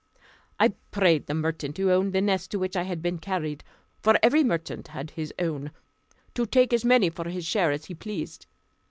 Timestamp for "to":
2.49-2.57, 6.33-6.47